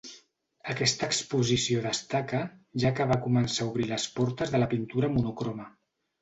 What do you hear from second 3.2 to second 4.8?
començar a obrir les portes de la